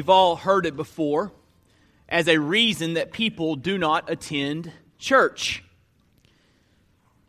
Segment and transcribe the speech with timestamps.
[0.00, 1.30] We've all heard it before
[2.08, 5.62] as a reason that people do not attend church.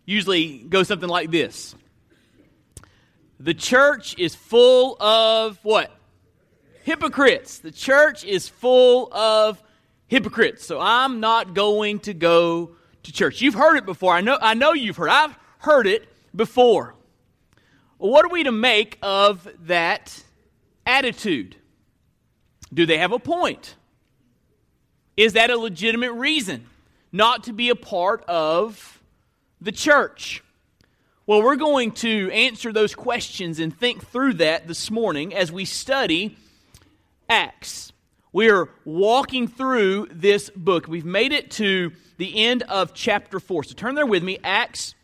[0.06, 1.76] Usually goes something like this.
[3.42, 5.92] The church is full of what?
[6.84, 7.60] Hypocrites.
[7.60, 9.62] The church is full of
[10.08, 10.66] hypocrites.
[10.66, 13.42] So I'm not going to go to church.
[13.42, 14.14] You've heard it before.
[14.14, 15.10] I know I know you've heard.
[15.10, 16.96] I've heard it before.
[17.98, 20.24] What are we to make of that
[20.86, 21.58] attitude?
[22.74, 23.76] Do they have a point?
[25.18, 26.68] Is that a legitimate reason
[27.12, 29.02] not to be a part of
[29.60, 30.44] the church?
[31.28, 35.66] Well, we're going to answer those questions and think through that this morning as we
[35.66, 36.38] study
[37.30, 37.94] Acts.
[38.34, 40.88] We're walking through this book.
[40.88, 43.66] We've made it to the end of chapter 4.
[43.66, 44.96] So turn there with me, Acts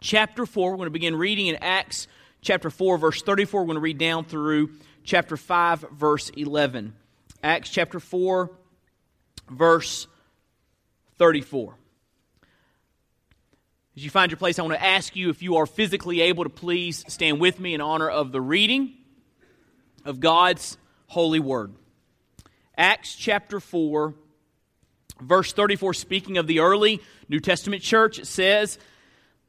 [0.00, 0.70] chapter 4.
[0.70, 2.08] We're going to begin reading in Acts
[2.42, 3.60] chapter 4, verse 34.
[3.60, 4.70] We're going to read down through
[5.08, 6.92] chapter 5, verse 11.
[7.42, 8.50] Acts chapter 4,
[9.48, 10.06] verse
[11.16, 11.74] 34.
[13.96, 16.44] As you find your place, I want to ask you if you are physically able
[16.44, 18.92] to please stand with me in honor of the reading
[20.04, 21.72] of God's holy word.
[22.76, 24.14] Acts chapter 4,
[25.22, 27.00] verse 34, speaking of the early
[27.30, 28.78] New Testament church, it says,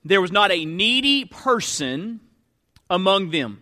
[0.06, 2.22] There was not a needy person
[2.90, 3.62] among them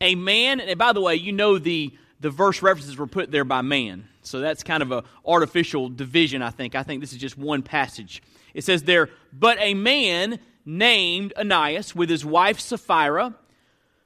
[0.00, 3.44] a man, and by the way, you know the, the verse references were put there
[3.44, 4.08] by man.
[4.22, 6.74] So that's kind of an artificial division, I think.
[6.74, 8.22] I think this is just one passage.
[8.54, 13.34] It says there, but a man named Ananias with his wife Sapphira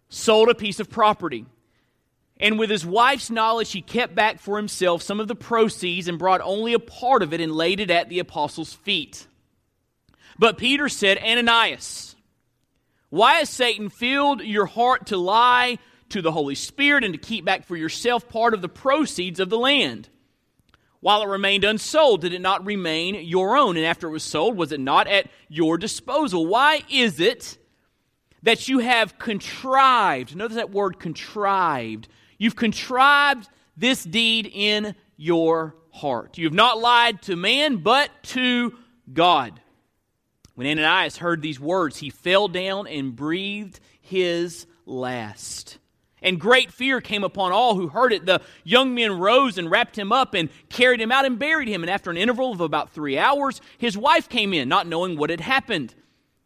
[0.09, 1.47] sold a piece of property.
[2.39, 6.19] And with his wife's knowledge, he kept back for himself some of the proceeds and
[6.19, 9.27] brought only a part of it and laid it at the apostles' feet.
[10.39, 12.12] But Peter said, Ananias,
[13.13, 15.77] why has Satan filled your heart to lie
[16.09, 19.51] to the Holy Spirit and to keep back for yourself part of the proceeds of
[19.51, 20.09] the land?
[21.01, 23.77] While it remained unsold, did it not remain your own?
[23.77, 26.47] And after it was sold, was it not at your disposal?
[26.47, 27.59] Why is it
[28.45, 30.35] that you have contrived?
[30.35, 32.09] Notice that word contrived.
[32.39, 33.47] You've contrived
[33.77, 36.39] this deed in your heart.
[36.39, 38.73] You have not lied to man, but to
[39.13, 39.61] God.
[40.55, 45.79] When Ananias heard these words, he fell down and breathed his last.
[46.23, 48.27] And great fear came upon all who heard it.
[48.27, 51.83] The young men rose and wrapped him up and carried him out and buried him.
[51.83, 55.31] And after an interval of about three hours, his wife came in, not knowing what
[55.31, 55.95] had happened.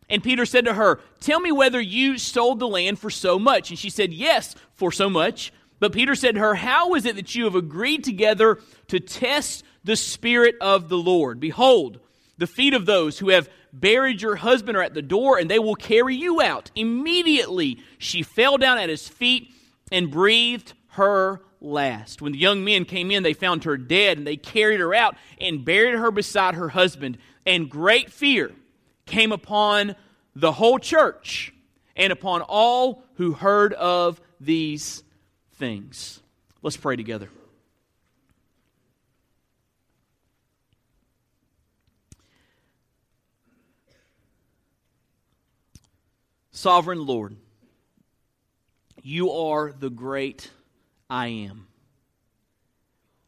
[0.09, 3.71] And Peter said to her, Tell me whether you sold the land for so much.
[3.71, 5.53] And she said, Yes, for so much.
[5.79, 9.65] But Peter said to her, How is it that you have agreed together to test
[9.85, 11.39] the Spirit of the Lord?
[11.39, 12.01] Behold,
[12.39, 15.59] the feet of those who have buried your husband are at the door, and they
[15.59, 16.71] will carry you out.
[16.75, 19.51] Immediately she fell down at his feet
[19.93, 22.23] and breathed her last.
[22.23, 25.17] When the young men came in, they found her dead, and they carried her out
[25.41, 27.19] and buried her beside her husband.
[27.45, 28.53] And great fear
[29.07, 29.95] came upon
[30.35, 31.53] the whole church
[31.95, 35.03] and upon all who heard of these
[35.55, 36.21] things.
[36.63, 37.31] Let's pray together.
[46.57, 47.37] Sovereign Lord,
[49.03, 50.51] you are the great
[51.11, 51.67] I am.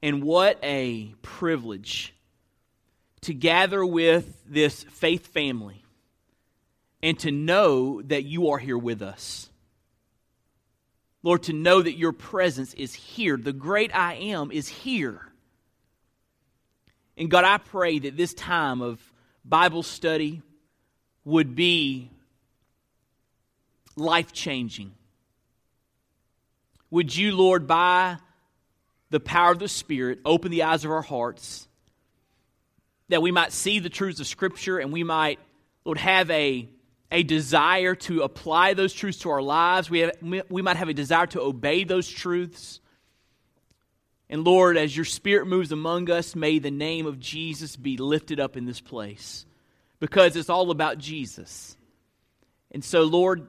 [0.02, 2.14] And what a privilege
[3.20, 5.84] to gather with this faith family
[7.02, 9.50] and to know that you are here with us.
[11.22, 13.36] Lord, to know that your presence is here.
[13.36, 15.20] The great I am is here.
[17.18, 18.98] And God, I pray that this time of
[19.44, 20.40] Bible study
[21.26, 22.10] would be
[23.98, 24.92] life changing.
[26.90, 28.18] Would you, Lord, by
[29.10, 31.68] the power of the Spirit, open the eyes of our hearts
[33.08, 35.38] that we might see the truths of Scripture and we might,
[35.84, 36.68] Lord, have a,
[37.10, 39.88] a desire to apply those truths to our lives.
[39.88, 40.12] We, have,
[40.48, 42.80] we might have a desire to obey those truths.
[44.30, 48.40] And Lord, as your Spirit moves among us, may the name of Jesus be lifted
[48.40, 49.46] up in this place
[50.00, 51.76] because it's all about Jesus.
[52.70, 53.48] And so, Lord,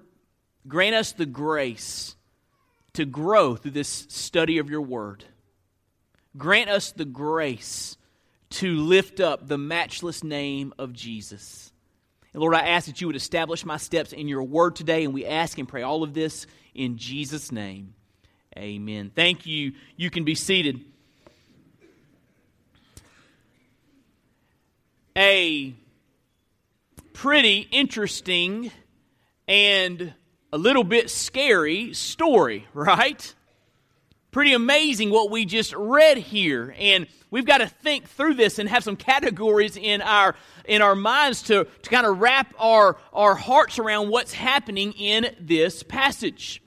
[0.68, 2.16] Grant us the grace
[2.94, 5.26] to grow through this study of your word.
[6.38, 7.98] grant us the grace
[8.50, 11.72] to lift up the matchless name of Jesus.
[12.34, 15.14] And Lord, I ask that you would establish my steps in your word today, and
[15.14, 17.94] we ask and pray all of this in Jesus' name.
[18.58, 19.12] Amen.
[19.16, 19.74] Thank you.
[19.96, 20.82] You can be seated.
[25.16, 25.74] A
[27.14, 28.72] pretty interesting
[29.48, 30.14] and
[30.52, 33.34] a little bit scary story, right?
[34.32, 36.76] Pretty amazing what we just read here.
[36.78, 40.36] And we've got to think through this and have some categories in our
[40.66, 45.36] in our minds to, to kind of wrap our, our hearts around what's happening in
[45.40, 46.62] this passage.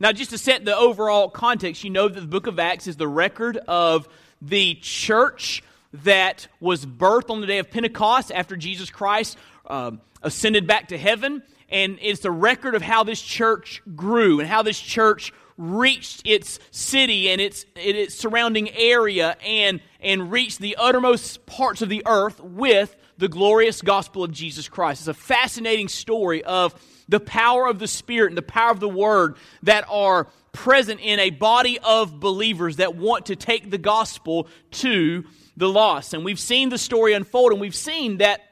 [0.00, 2.96] Now, just to set the overall context, you know that the book of Acts is
[2.96, 4.06] the record of
[4.42, 5.62] the church
[6.04, 10.98] that was birthed on the day of Pentecost after Jesus Christ um, ascended back to
[10.98, 11.42] heaven.
[11.68, 16.60] And it's the record of how this church grew and how this church reached its
[16.70, 22.40] city and its, its surrounding area and, and reached the uttermost parts of the earth
[22.40, 25.02] with the glorious gospel of Jesus Christ.
[25.02, 26.74] It's a fascinating story of
[27.08, 31.18] the power of the Spirit and the power of the Word that are present in
[31.18, 35.24] a body of believers that want to take the gospel to
[35.56, 36.14] the lost.
[36.14, 38.42] And we've seen the story unfold, and we've seen that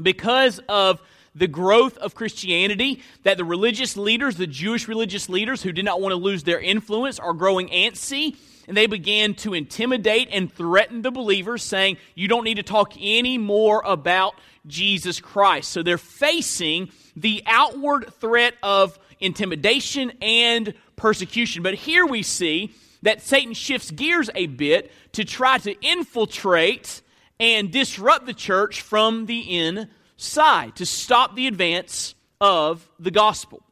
[0.00, 1.00] because of
[1.36, 6.00] the growth of Christianity, that the religious leaders, the Jewish religious leaders who did not
[6.00, 8.36] want to lose their influence, are growing antsy.
[8.66, 12.94] And they began to intimidate and threaten the believers, saying, You don't need to talk
[12.98, 14.34] any more about
[14.66, 15.70] Jesus Christ.
[15.70, 21.62] So they're facing the outward threat of intimidation and persecution.
[21.62, 27.02] But here we see that Satan shifts gears a bit to try to infiltrate
[27.38, 33.62] and disrupt the church from the inside, to stop the advance of the gospel.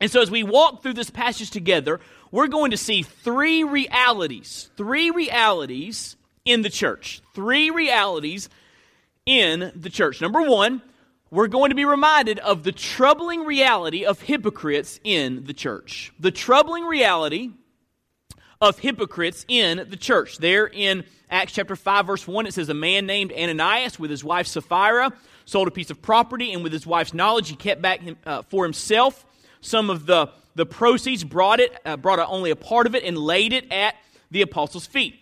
[0.00, 2.00] And so, as we walk through this passage together,
[2.30, 8.48] we're going to see three realities, three realities in the church, three realities
[9.24, 10.20] in the church.
[10.20, 10.82] Number one,
[11.30, 16.12] we're going to be reminded of the troubling reality of hypocrites in the church.
[16.18, 17.50] The troubling reality
[18.60, 20.38] of hypocrites in the church.
[20.38, 24.22] There in Acts chapter 5, verse 1, it says, A man named Ananias with his
[24.22, 25.12] wife Sapphira
[25.44, 28.64] sold a piece of property, and with his wife's knowledge, he kept back uh, for
[28.64, 29.24] himself
[29.60, 33.16] some of the, the proceeds, brought it, uh, brought only a part of it, and
[33.16, 33.94] laid it at
[34.30, 35.18] the apostles' feet.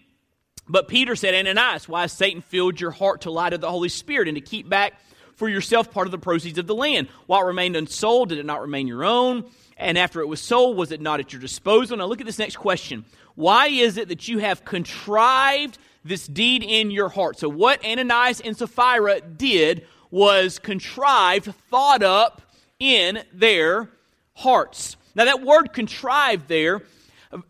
[0.69, 3.89] But Peter said, Ananias, why has Satan filled your heart to lie to the Holy
[3.89, 4.95] Spirit and to keep back
[5.35, 7.09] for yourself part of the proceeds of the land?
[7.27, 9.45] While it remained unsold, did it not remain your own?
[9.77, 11.97] And after it was sold, was it not at your disposal?
[11.97, 13.05] Now look at this next question.
[13.35, 17.39] Why is it that you have contrived this deed in your heart?
[17.39, 22.43] So, what Ananias and Sapphira did was contrived, thought up
[22.79, 23.89] in their
[24.35, 24.97] hearts.
[25.17, 26.83] Now, that word contrived there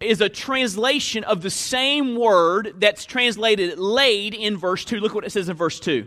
[0.01, 5.01] is a translation of the same word that's translated laid in verse 2.
[5.01, 6.07] Look what it says in verse 2.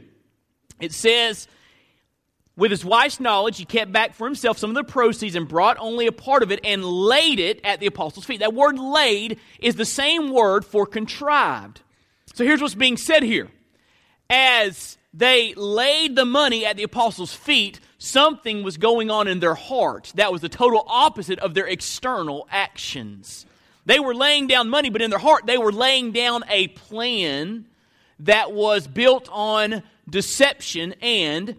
[0.79, 1.47] It says,
[2.55, 5.77] with his wife's knowledge, he kept back for himself some of the proceeds and brought
[5.77, 8.39] only a part of it and laid it at the apostles' feet.
[8.39, 11.81] That word laid is the same word for contrived.
[12.33, 13.49] So here's what's being said here.
[14.29, 19.55] As they laid the money at the apostles' feet, something was going on in their
[19.55, 23.45] heart that was the total opposite of their external actions.
[23.85, 27.65] They were laying down money, but in their heart, they were laying down a plan
[28.19, 31.55] that was built on deception and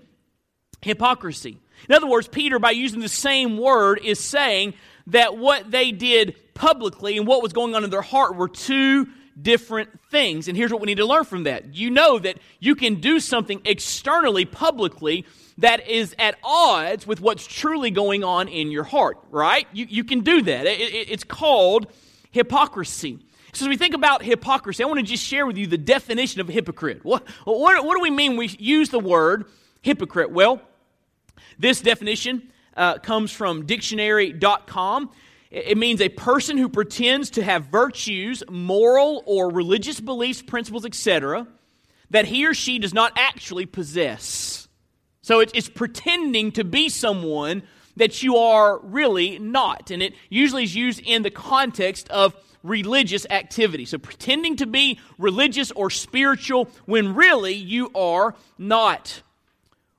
[0.83, 1.59] hypocrisy.
[1.89, 4.75] In other words, Peter, by using the same word, is saying
[5.07, 9.09] that what they did publicly and what was going on in their heart were two
[9.41, 10.49] different things.
[10.49, 11.75] And here's what we need to learn from that.
[11.75, 15.27] You know that you can do something externally, publicly,
[15.59, 19.67] that is at odds with what's truly going on in your heart, right?
[19.73, 20.67] You, you can do that.
[20.67, 21.87] It, it, it's called
[22.31, 23.19] hypocrisy.
[23.53, 26.43] So, as we think about hypocrisy, I want to just share with you the definition
[26.43, 27.05] of a hypocrite.
[27.05, 29.47] What, what, what do we mean we use the word
[29.81, 30.31] hypocrite?
[30.31, 30.61] Well,
[31.59, 35.11] this definition uh, comes from dictionary.com.
[35.51, 41.47] It means a person who pretends to have virtues, moral or religious beliefs, principles, etc.,
[42.11, 44.69] that he or she does not actually possess.
[45.23, 47.63] So it's pretending to be someone
[47.97, 49.91] that you are really not.
[49.91, 53.85] And it usually is used in the context of religious activity.
[53.87, 59.23] So pretending to be religious or spiritual when really you are not.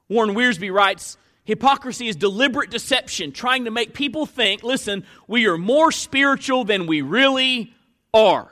[0.10, 5.58] Warren Wiersbe writes, Hypocrisy is deliberate deception, trying to make people think, listen, we are
[5.58, 7.74] more spiritual than we really
[8.14, 8.52] are.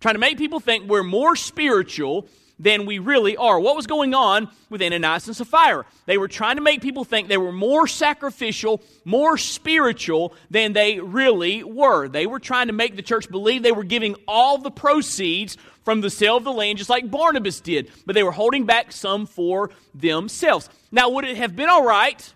[0.00, 3.58] Trying to make people think we're more spiritual than we really are.
[3.58, 5.86] What was going on with Ananias and Sapphira?
[6.04, 11.00] They were trying to make people think they were more sacrificial, more spiritual than they
[11.00, 12.08] really were.
[12.08, 16.00] They were trying to make the church believe they were giving all the proceeds from
[16.00, 19.24] the sale of the land, just like Barnabas did, but they were holding back some
[19.24, 20.68] for themselves.
[20.90, 22.34] Now, would it have been all right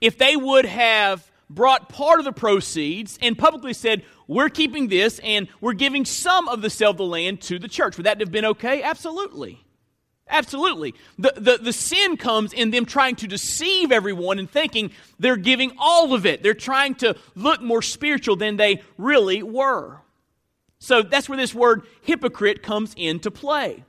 [0.00, 5.18] if they would have brought part of the proceeds and publicly said, We're keeping this
[5.24, 7.96] and we're giving some of the sale of the land to the church.
[7.96, 8.84] Would that have been okay?
[8.84, 9.58] Absolutely.
[10.28, 10.94] Absolutely.
[11.18, 15.72] The, the, the sin comes in them trying to deceive everyone and thinking they're giving
[15.76, 16.44] all of it.
[16.44, 20.02] They're trying to look more spiritual than they really were.
[20.78, 23.84] So that's where this word hypocrite comes into play.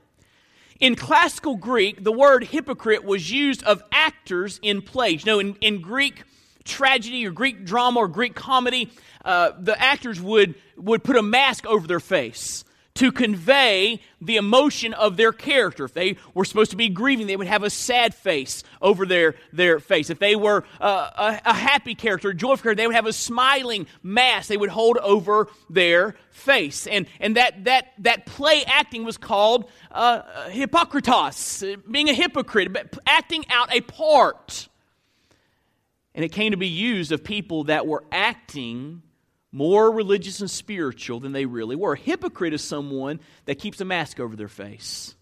[0.80, 5.24] In classical Greek, the word hypocrite was used of actors in plays.
[5.24, 6.24] You know, in, in Greek
[6.64, 8.90] tragedy or Greek drama or Greek comedy,
[9.24, 12.64] uh, the actors would, would put a mask over their face
[13.00, 15.86] to convey the emotion of their character.
[15.86, 19.36] If they were supposed to be grieving, they would have a sad face over their,
[19.54, 20.10] their face.
[20.10, 23.14] If they were uh, a, a, happy character, a joyful character, they would have a
[23.14, 26.86] smiling mask they would hold over their face.
[26.86, 33.46] And, and that, that, that play acting was called uh, hypocritos, being a hypocrite, acting
[33.48, 34.68] out a part.
[36.14, 39.00] And it came to be used of people that were acting
[39.52, 41.94] more religious and spiritual than they really were.
[41.94, 45.14] A hypocrite is someone that keeps a mask over their face.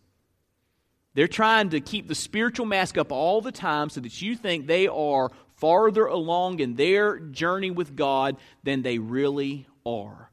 [1.14, 4.66] They're trying to keep the spiritual mask up all the time so that you think
[4.66, 10.30] they are farther along in their journey with God than they really are.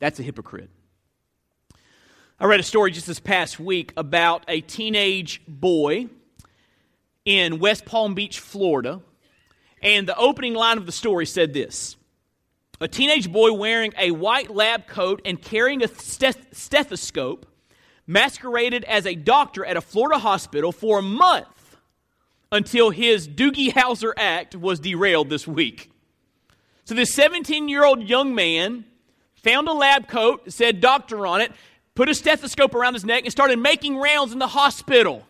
[0.00, 0.70] That's a hypocrite.
[2.40, 6.08] I read a story just this past week about a teenage boy
[7.24, 9.00] in West Palm Beach, Florida
[9.82, 11.96] and the opening line of the story said this
[12.82, 17.46] A teenage boy wearing a white lab coat and carrying a stethoscope
[18.08, 21.76] masqueraded as a doctor at a Florida hospital for a month
[22.50, 25.92] until his Doogie Howser act was derailed this week.
[26.84, 28.84] So, this 17 year old young man
[29.36, 31.52] found a lab coat, said doctor on it,
[31.94, 35.24] put a stethoscope around his neck, and started making rounds in the hospital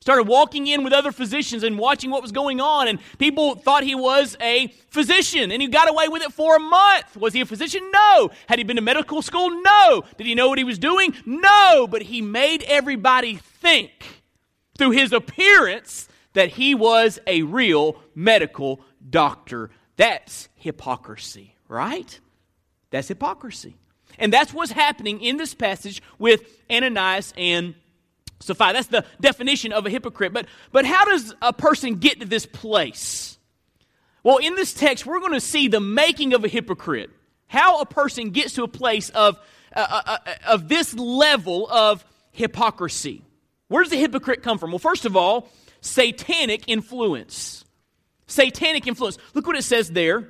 [0.00, 3.82] started walking in with other physicians and watching what was going on and people thought
[3.82, 7.16] he was a physician and he got away with it for a month.
[7.16, 7.82] Was he a physician?
[7.92, 8.30] No.
[8.48, 9.50] Had he been to medical school?
[9.50, 10.02] No.
[10.16, 11.14] Did he know what he was doing?
[11.26, 11.86] No.
[11.90, 13.90] But he made everybody think
[14.78, 18.80] through his appearance that he was a real medical
[19.10, 19.70] doctor.
[19.96, 22.20] That's hypocrisy right?
[22.90, 23.76] That's hypocrisy.
[24.18, 27.74] And that's what's happening in this passage with ananias and
[28.40, 28.72] Sapphira.
[28.72, 30.32] That's the definition of a hypocrite.
[30.32, 33.38] But, but how does a person get to this place?
[34.22, 37.10] Well, in this text, we're going to see the making of a hypocrite.
[37.46, 39.38] How a person gets to a place of,
[39.74, 43.22] uh, uh, uh, of this level of hypocrisy.
[43.68, 44.70] Where does the hypocrite come from?
[44.70, 45.48] Well, first of all,
[45.80, 47.64] satanic influence.
[48.26, 49.18] Satanic influence.
[49.34, 50.28] Look what it says there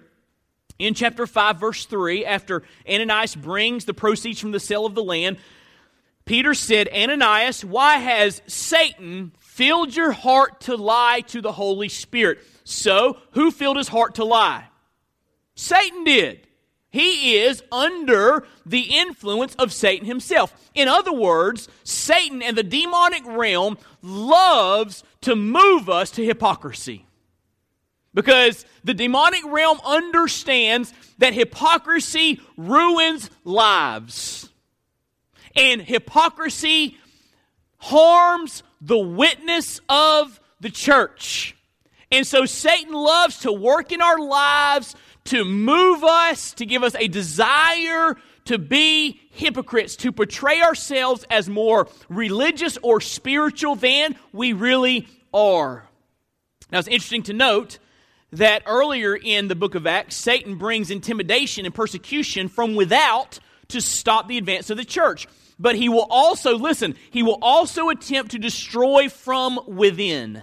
[0.78, 2.24] in chapter 5, verse 3.
[2.24, 5.36] After Ananias brings the proceeds from the sale of the land,
[6.30, 12.38] Peter said, Ananias, why has Satan filled your heart to lie to the Holy Spirit?
[12.62, 14.66] So, who filled his heart to lie?
[15.56, 16.46] Satan did.
[16.90, 20.54] He is under the influence of Satan himself.
[20.72, 27.06] In other words, Satan and the demonic realm loves to move us to hypocrisy.
[28.14, 34.49] Because the demonic realm understands that hypocrisy ruins lives
[35.56, 36.96] and hypocrisy
[37.78, 41.56] harms the witness of the church.
[42.12, 46.94] And so Satan loves to work in our lives to move us, to give us
[46.96, 48.16] a desire
[48.46, 55.86] to be hypocrites, to portray ourselves as more religious or spiritual than we really are.
[56.72, 57.78] Now, it's interesting to note
[58.32, 63.38] that earlier in the book of Acts, Satan brings intimidation and persecution from without
[63.68, 65.26] to stop the advance of the church
[65.60, 70.42] but he will also, listen, he will also attempt to destroy from within.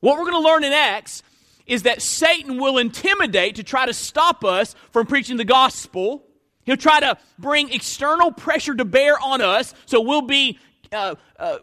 [0.00, 1.22] What we're going to learn in Acts
[1.66, 6.24] is that Satan will intimidate to try to stop us from preaching the gospel.
[6.64, 10.58] He'll try to bring external pressure to bear on us, so we'll be
[10.90, 11.58] uh, uh,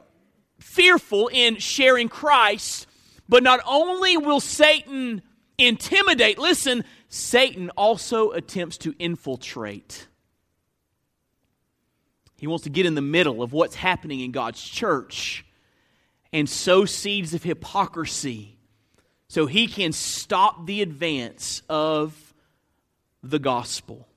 [0.60, 2.86] fearful in sharing Christ.
[3.28, 5.24] But not only will Satan
[5.58, 10.09] intimidate, listen, Satan also attempts to infiltrate.
[12.40, 15.46] He wants to get in the middle of what's happening in God's church
[16.32, 18.58] and sow seeds of hypocrisy
[19.28, 22.34] so he can stop the advance of
[23.22, 24.08] the gospel.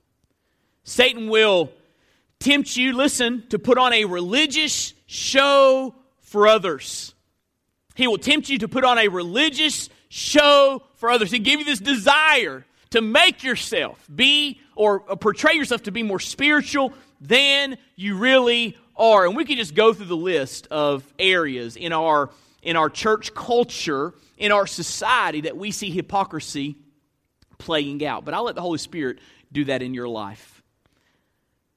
[0.84, 1.70] Satan will
[2.38, 7.14] tempt you, listen, to put on a religious show for others.
[7.94, 11.30] He will tempt you to put on a religious show for others.
[11.30, 16.20] He give you this desire to make yourself be or portray yourself to be more
[16.20, 19.24] spiritual than you really are.
[19.24, 22.30] And we could just go through the list of areas in our
[22.62, 26.76] in our church culture, in our society that we see hypocrisy
[27.58, 28.24] playing out.
[28.24, 29.18] But I'll let the Holy Spirit
[29.50, 30.62] do that in your life.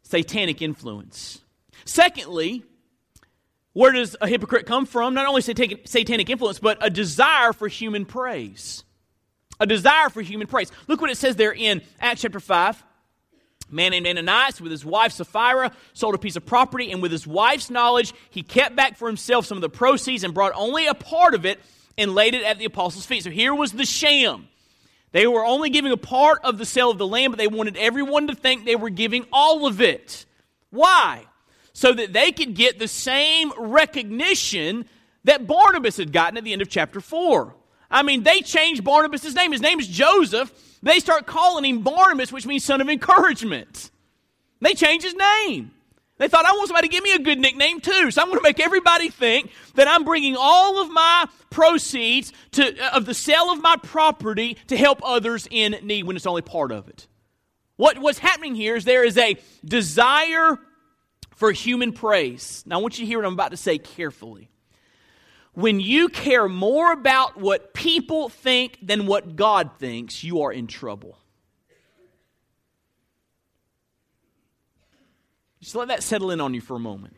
[0.04, 1.42] Satanic influence.
[1.86, 2.64] Secondly,
[3.74, 5.16] where does a hypocrite come from?
[5.16, 8.84] Not only satanic influence, but a desire for human praise.
[9.60, 10.72] A desire for human praise.
[10.88, 12.84] Look what it says there in Acts chapter 5.
[13.70, 17.26] Man named Ananias, with his wife Sapphira, sold a piece of property, and with his
[17.26, 20.94] wife's knowledge, he kept back for himself some of the proceeds and brought only a
[20.94, 21.60] part of it
[21.98, 23.24] and laid it at the apostles' feet.
[23.24, 24.48] So here was the sham.
[25.12, 27.78] They were only giving a part of the sale of the land, but they wanted
[27.78, 30.26] everyone to think they were giving all of it.
[30.72, 31.26] Why?
[31.74, 34.86] So that they could get the same recognition
[35.24, 37.56] that Barnabas had gotten at the end of chapter 4.
[37.90, 39.52] I mean, they changed Barnabas' name.
[39.52, 40.52] His name is Joseph.
[40.86, 43.90] They start calling him Barnabas, which means son of encouragement.
[44.62, 45.72] They change his name.
[46.20, 48.12] They thought, I want somebody to give me a good nickname too.
[48.12, 52.80] So I'm going to make everybody think that I'm bringing all of my proceeds to,
[52.80, 56.44] uh, of the sale of my property to help others in need when it's only
[56.44, 57.08] part of it.
[57.78, 60.60] What, what's happening here is there is a desire
[61.36, 62.64] for human praise.
[62.68, 64.50] Now, I want you to hear what I'm about to say carefully
[65.56, 70.68] when you care more about what people think than what God thinks, you are in
[70.68, 71.18] trouble.
[75.62, 77.16] Just let that settle in on you for a moment.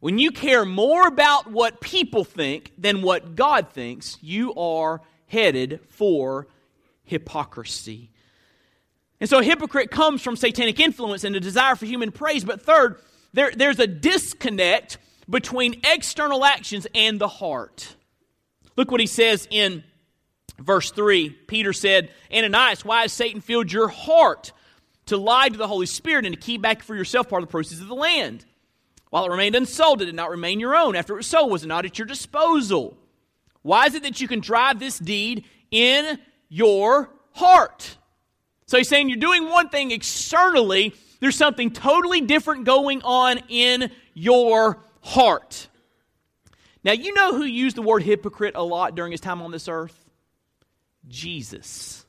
[0.00, 5.80] When you care more about what people think than what God thinks, you are headed
[5.88, 6.48] for
[7.04, 8.10] hypocrisy.
[9.20, 12.44] And so a hypocrite comes from satanic influence and a desire for human praise.
[12.44, 13.00] But third,
[13.32, 17.96] there, there's a disconnect between external actions and the heart.
[18.76, 19.82] Look what he says in
[20.58, 21.30] verse 3.
[21.30, 24.52] Peter said, Ananias, why has Satan filled your heart
[25.06, 27.52] to lie to the Holy Spirit and to keep back for yourself part of the
[27.52, 28.44] proceeds of the land?
[29.10, 30.96] While it remained unsold, it did not remain your own.
[30.96, 32.96] After it was sold, was it not at your disposal?
[33.62, 37.96] Why is it that you can drive this deed in your heart?
[38.66, 43.90] So he's saying you're doing one thing externally, there's something totally different going on in
[44.12, 45.68] your heart.
[46.84, 49.68] Now, you know who used the word hypocrite a lot during his time on this
[49.68, 49.96] earth?
[51.08, 52.04] Jesus.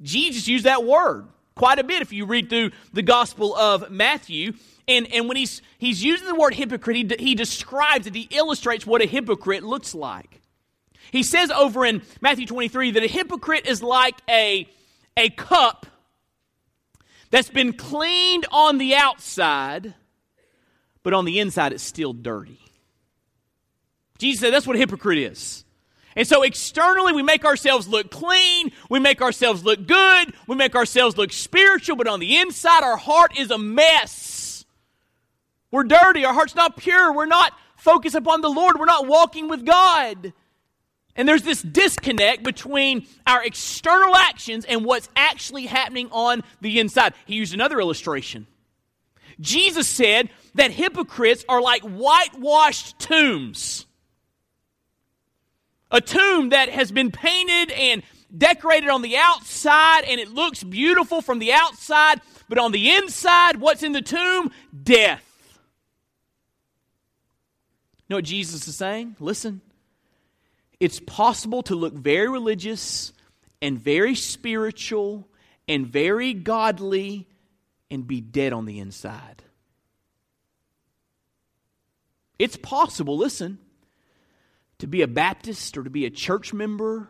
[0.00, 4.52] Jesus used that word quite a bit if you read through the Gospel of Matthew.
[4.88, 8.86] And, and when he's, he's using the word hypocrite, he, he describes it, he illustrates
[8.86, 10.40] what a hypocrite looks like.
[11.10, 14.68] He says over in Matthew 23 that a hypocrite is like a,
[15.16, 15.86] a cup
[17.30, 19.94] that's been cleaned on the outside,
[21.02, 22.60] but on the inside it's still dirty.
[24.18, 25.64] Jesus said that's what a hypocrite is.
[26.16, 30.74] And so externally, we make ourselves look clean, we make ourselves look good, we make
[30.74, 34.64] ourselves look spiritual, but on the inside, our heart is a mess.
[35.70, 39.48] We're dirty, our heart's not pure, we're not focused upon the Lord, we're not walking
[39.48, 40.32] with God.
[41.14, 47.14] And there's this disconnect between our external actions and what's actually happening on the inside.
[47.26, 48.46] He used another illustration.
[49.40, 53.86] Jesus said that hypocrites are like whitewashed tombs.
[55.90, 58.02] A tomb that has been painted and
[58.36, 63.56] decorated on the outside and it looks beautiful from the outside, but on the inside,
[63.56, 64.50] what's in the tomb?
[64.82, 65.24] Death.
[68.08, 69.16] You know what Jesus is saying?
[69.18, 69.60] Listen.
[70.80, 73.12] It's possible to look very religious
[73.60, 75.28] and very spiritual
[75.68, 77.28] and very godly
[77.90, 79.42] and be dead on the inside.
[82.40, 83.58] It's possible, listen,
[84.78, 87.06] to be a Baptist or to be a church member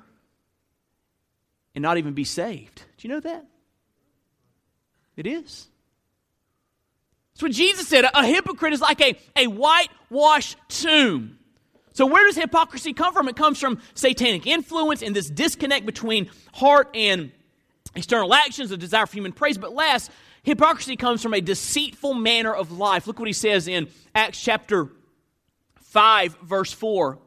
[1.72, 2.82] and not even be saved.
[2.98, 3.46] Do you know that?
[5.16, 5.68] It is.
[7.32, 8.06] That's what Jesus said.
[8.12, 11.38] A hypocrite is like a, a whitewashed tomb.
[11.92, 13.28] So, where does hypocrisy come from?
[13.28, 17.30] It comes from satanic influence and this disconnect between heart and
[17.94, 19.58] external actions, a desire for human praise.
[19.58, 20.10] But last,
[20.42, 23.06] hypocrisy comes from a deceitful manner of life.
[23.06, 24.88] Look what he says in Acts chapter
[25.90, 27.18] 5, verse 4.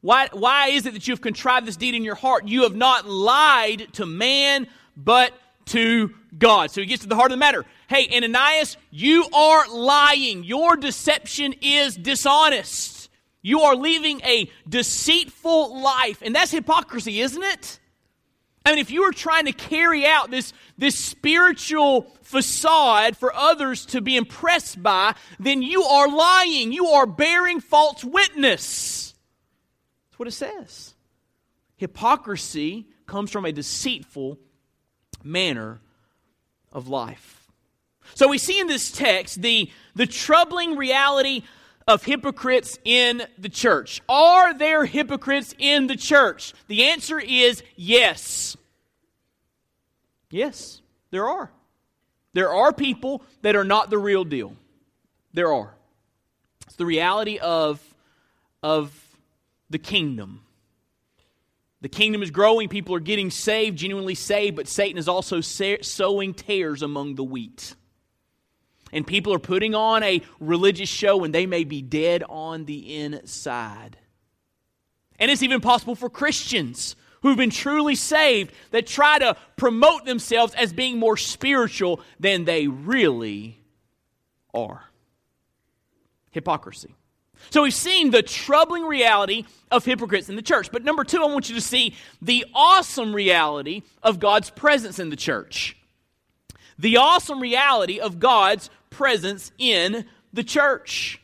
[0.00, 2.46] Why, why is it that you have contrived this deed in your heart?
[2.46, 5.32] You have not lied to man, but
[5.66, 6.70] to God.
[6.70, 7.64] So he gets to the heart of the matter.
[7.88, 10.44] Hey, Ananias, you are lying.
[10.44, 13.08] Your deception is dishonest.
[13.40, 16.22] You are living a deceitful life.
[16.22, 17.78] And that's hypocrisy, isn't it?
[18.64, 23.84] I mean, if you are trying to carry out this, this spiritual facade for others
[23.86, 26.72] to be impressed by, then you are lying.
[26.72, 29.14] You are bearing false witness.
[30.08, 30.94] That's what it says.
[31.76, 34.38] Hypocrisy comes from a deceitful
[35.22, 35.80] manner
[36.72, 37.50] of life.
[38.14, 41.42] So we see in this text the, the troubling reality
[41.86, 44.00] of hypocrites in the church.
[44.08, 46.54] Are there hypocrites in the church?
[46.68, 48.56] The answer is yes.
[50.30, 51.50] Yes, there are.
[52.32, 54.56] There are people that are not the real deal.
[55.32, 55.74] There are.
[56.66, 57.80] It's the reality of,
[58.62, 58.92] of
[59.70, 60.40] the kingdom.
[61.82, 66.32] The kingdom is growing, people are getting saved, genuinely saved, but Satan is also sowing
[66.32, 67.74] tares among the wheat
[68.94, 72.96] and people are putting on a religious show and they may be dead on the
[72.96, 73.98] inside.
[75.18, 80.54] And it's even possible for Christians who've been truly saved that try to promote themselves
[80.54, 83.58] as being more spiritual than they really
[84.52, 84.84] are.
[86.30, 86.94] Hypocrisy.
[87.50, 90.70] So we've seen the troubling reality of hypocrites in the church.
[90.70, 95.10] But number two, I want you to see the awesome reality of God's presence in
[95.10, 95.76] the church.
[96.78, 101.20] The awesome reality of God's presence in the church.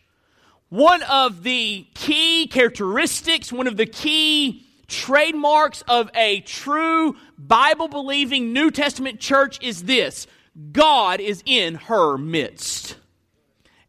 [0.68, 8.52] One of the key characteristics, one of the key trademarks of a true Bible believing
[8.52, 10.26] New Testament church is this
[10.72, 12.96] God is in her midst.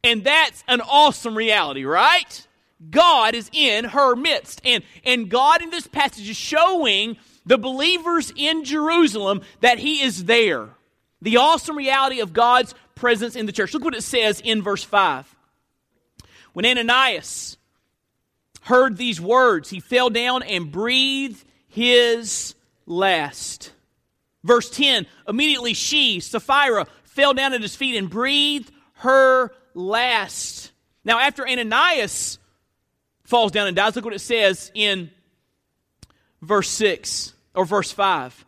[0.04, 2.48] And that's an awesome reality, right?
[2.90, 4.62] God is in her midst.
[4.66, 10.26] And, and God in this passage is showing the believers in Jerusalem that He is
[10.26, 10.70] there.
[11.22, 13.74] The awesome reality of God's presence in the church.
[13.74, 15.36] Look what it says in verse 5.
[16.54, 17.58] When Ananias
[18.62, 23.74] heard these words, he fell down and breathed his last.
[24.44, 30.72] Verse 10 Immediately she, Sapphira, fell down at his feet and breathed her last.
[31.04, 32.38] Now, after Ananias
[33.24, 35.10] falls down and dies, look what it says in
[36.42, 38.46] verse 6 or verse 5.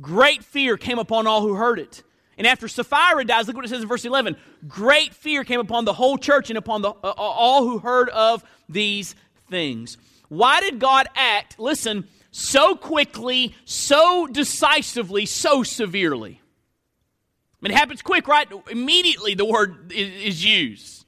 [0.00, 2.02] Great fear came upon all who heard it.
[2.42, 4.34] And after Sapphira dies, look what it says in verse 11
[4.66, 8.08] great fear came upon the whole church and upon the, uh, uh, all who heard
[8.08, 9.14] of these
[9.48, 9.96] things.
[10.28, 16.40] Why did God act, listen, so quickly, so decisively, so severely?
[16.42, 18.48] I mean, it happens quick, right?
[18.68, 21.06] Immediately the word is, is used.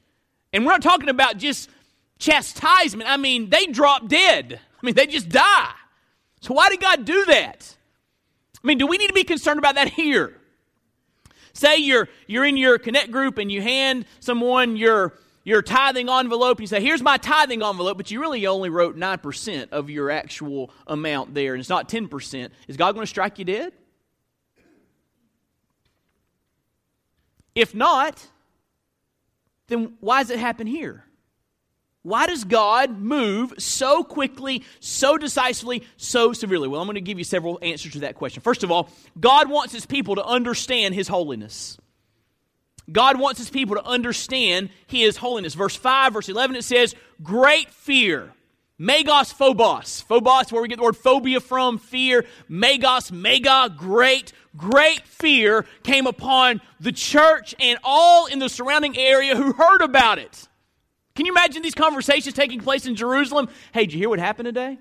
[0.52, 1.68] And we're not talking about just
[2.20, 3.10] chastisement.
[3.10, 4.60] I mean, they drop dead.
[4.80, 5.72] I mean, they just die.
[6.42, 7.76] So why did God do that?
[8.62, 10.40] I mean, do we need to be concerned about that here?
[11.54, 15.14] Say you're, you're in your connect group and you hand someone your,
[15.44, 16.60] your tithing envelope.
[16.60, 20.70] You say, Here's my tithing envelope, but you really only wrote 9% of your actual
[20.86, 22.50] amount there, and it's not 10%.
[22.66, 23.72] Is God going to strike you dead?
[27.54, 28.26] If not,
[29.68, 31.04] then why does it happen here?
[32.04, 36.68] Why does God move so quickly, so decisively, so severely?
[36.68, 38.42] Well, I'm going to give you several answers to that question.
[38.42, 41.78] First of all, God wants his people to understand his holiness.
[42.92, 45.54] God wants his people to understand his holiness.
[45.54, 48.30] Verse 5, verse 11, it says, Great fear.
[48.78, 50.02] Magos phobos.
[50.02, 52.26] Phobos, where we get the word phobia from, fear.
[52.50, 54.34] Magos, mega, great.
[54.54, 60.18] Great fear came upon the church and all in the surrounding area who heard about
[60.18, 60.48] it.
[61.14, 63.48] Can you imagine these conversations taking place in Jerusalem?
[63.72, 64.78] Hey, did you hear what happened today?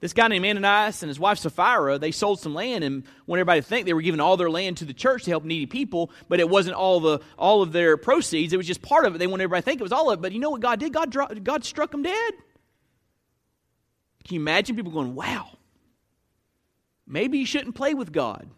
[0.00, 3.60] This guy named Ananias and his wife Sapphira, they sold some land and want everybody
[3.60, 6.12] to think they were giving all their land to the church to help needy people,
[6.28, 8.52] but it wasn't all the all of their proceeds.
[8.52, 9.18] It was just part of it.
[9.18, 10.22] They want everybody to think it was all of it.
[10.22, 10.92] But you know what God did?
[10.92, 12.34] God God struck them dead.
[14.24, 15.48] Can you imagine people going, wow,
[17.06, 18.48] maybe you shouldn't play with God.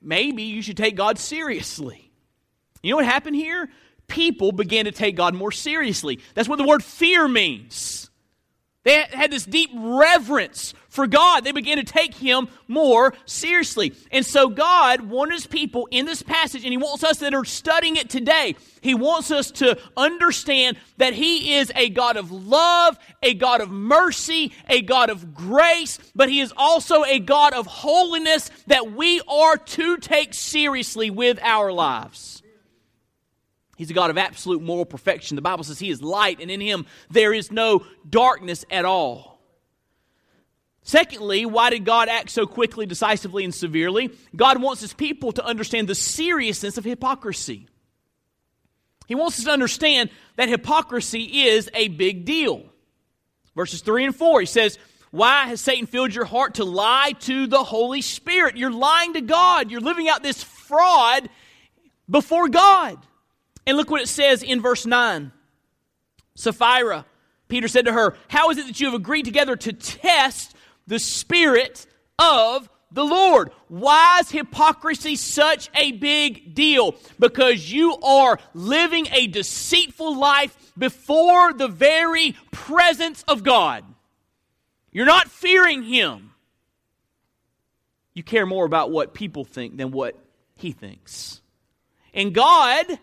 [0.00, 2.10] Maybe you should take God seriously.
[2.82, 3.68] You know what happened here?
[4.10, 6.20] People began to take God more seriously.
[6.34, 8.10] That's what the word fear means.
[8.82, 11.44] They had this deep reverence for God.
[11.44, 13.92] They began to take Him more seriously.
[14.10, 17.44] And so God wanted His people in this passage, and He wants us that are
[17.44, 22.98] studying it today, He wants us to understand that He is a God of love,
[23.22, 27.66] a God of mercy, a God of grace, but He is also a God of
[27.66, 32.39] holiness that we are to take seriously with our lives.
[33.80, 35.36] He's a God of absolute moral perfection.
[35.36, 39.40] The Bible says He is light, and in Him there is no darkness at all.
[40.82, 44.10] Secondly, why did God act so quickly, decisively, and severely?
[44.36, 47.68] God wants His people to understand the seriousness of hypocrisy.
[49.08, 52.66] He wants us to understand that hypocrisy is a big deal.
[53.56, 54.78] Verses 3 and 4, He says,
[55.10, 58.58] Why has Satan filled your heart to lie to the Holy Spirit?
[58.58, 59.70] You're lying to God.
[59.70, 61.30] You're living out this fraud
[62.10, 62.98] before God.
[63.70, 65.30] And look what it says in verse 9.
[66.34, 67.06] Sapphira,
[67.46, 70.56] Peter said to her, How is it that you have agreed together to test
[70.88, 71.86] the Spirit
[72.18, 73.52] of the Lord?
[73.68, 76.96] Why is hypocrisy such a big deal?
[77.20, 83.84] Because you are living a deceitful life before the very presence of God.
[84.90, 86.32] You're not fearing Him.
[88.14, 90.18] You care more about what people think than what
[90.56, 91.40] He thinks.
[92.12, 92.98] And God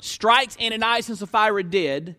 [0.00, 2.16] strikes Ananias and Sapphira dead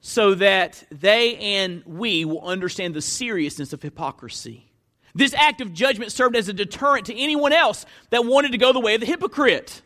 [0.00, 4.70] so that they and we will understand the seriousness of hypocrisy.
[5.14, 8.72] This act of judgment served as a deterrent to anyone else that wanted to go
[8.72, 9.82] the way of the hypocrite.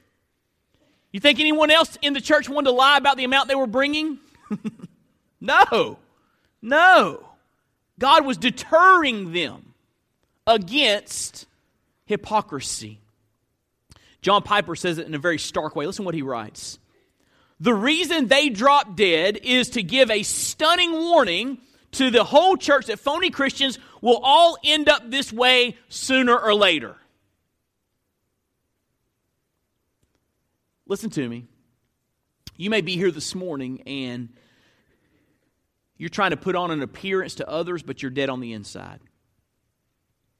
[1.12, 3.66] You think anyone else in the church wanted to lie about the amount they were
[3.66, 4.18] bringing?
[5.40, 5.98] no.
[6.60, 7.28] No.
[7.98, 9.74] God was deterring them
[10.46, 11.46] against
[12.06, 12.98] hypocrisy.
[14.22, 15.86] John Piper says it in a very stark way.
[15.86, 16.78] Listen what he writes.
[17.62, 21.58] The reason they drop dead is to give a stunning warning
[21.92, 26.56] to the whole church that phony Christians will all end up this way sooner or
[26.56, 26.96] later.
[30.88, 31.44] Listen to me.
[32.56, 34.30] You may be here this morning and
[35.96, 38.98] you're trying to put on an appearance to others, but you're dead on the inside.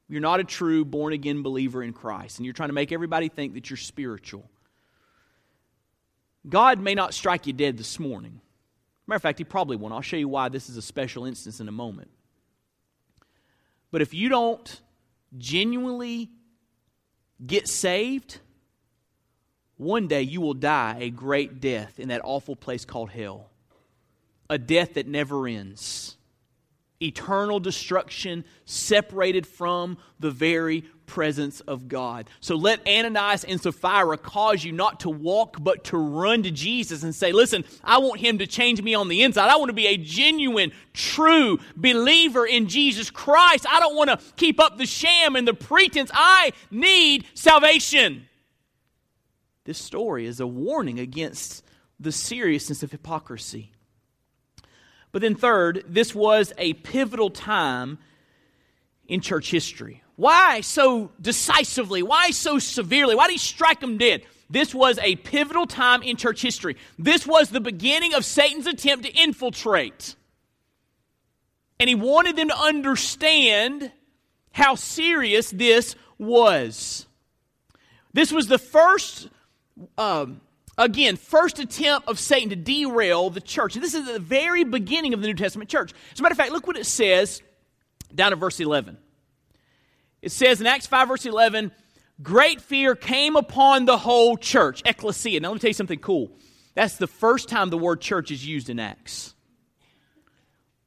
[0.09, 3.29] You're not a true born again believer in Christ, and you're trying to make everybody
[3.29, 4.49] think that you're spiritual.
[6.47, 8.41] God may not strike you dead this morning.
[9.07, 9.93] Matter of fact, He probably won't.
[9.93, 12.11] I'll show you why this is a special instance in a moment.
[13.91, 14.81] But if you don't
[15.37, 16.29] genuinely
[17.45, 18.39] get saved,
[19.77, 23.49] one day you will die a great death in that awful place called hell.
[24.49, 26.17] A death that never ends
[27.03, 32.27] eternal destruction separated from the very presence of God.
[32.39, 37.03] So let Ananias and Sapphira cause you not to walk, but to run to Jesus
[37.03, 39.47] and say, Listen, I want him to change me on the inside.
[39.47, 43.67] I want to be a genuine, true believer in Jesus Christ.
[43.69, 46.09] I don't want to keep up the sham and the pretense.
[46.11, 48.25] I need salvation.
[49.65, 51.63] This story is a warning against
[51.99, 53.71] the seriousness of hypocrisy.
[55.11, 57.99] But then, third, this was a pivotal time
[59.07, 60.02] in church history.
[60.15, 62.03] Why so decisively?
[62.03, 63.15] Why so severely?
[63.15, 64.23] Why did he strike them dead?
[64.49, 66.77] This was a pivotal time in church history.
[66.99, 70.15] This was the beginning of Satan's attempt to infiltrate.
[71.79, 73.91] And he wanted them to understand
[74.51, 77.07] how serious this was.
[78.13, 79.29] This was the first
[79.97, 80.39] um,
[80.77, 83.75] Again, first attempt of Satan to derail the church.
[83.75, 85.93] And This is the very beginning of the New Testament church.
[86.11, 87.43] As a matter of fact, look what it says
[88.13, 88.97] down at verse 11.
[90.23, 91.73] It says in Acts 5, verse 11,
[92.21, 95.41] great fear came upon the whole church, ecclesia.
[95.41, 96.31] Now, let me tell you something cool.
[96.75, 99.35] That's the first time the word church is used in Acts.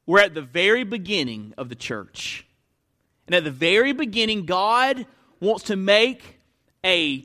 [0.07, 2.47] We're at the very beginning of the church.
[3.27, 5.05] And at the very beginning, God
[5.39, 6.39] wants to make
[6.83, 7.23] a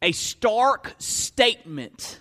[0.00, 2.20] a stark statement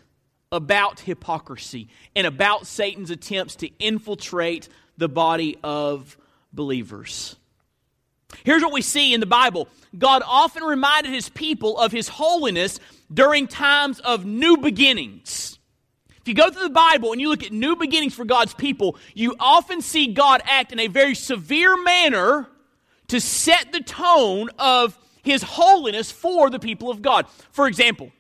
[0.52, 4.68] about hypocrisy and about Satan's attempts to infiltrate
[4.98, 6.18] the body of
[6.52, 7.38] believers.
[8.44, 12.80] Here's what we see in the Bible God often reminded his people of his holiness
[13.14, 15.60] during times of new beginnings.
[16.22, 18.98] If you go through the Bible and you look at new beginnings for God's people,
[19.14, 22.48] you often see God act in a very severe manner
[23.10, 27.28] to set the tone of his holiness for the people of God.
[27.52, 28.12] For example,